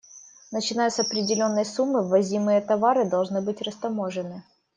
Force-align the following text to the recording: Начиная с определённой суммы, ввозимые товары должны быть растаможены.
Начиная 0.51 0.89
с 0.89 0.97
определённой 0.99 1.63
суммы, 1.63 2.01
ввозимые 2.01 2.59
товары 2.61 3.05
должны 3.07 3.39
быть 3.43 3.61
растаможены. 3.61 4.43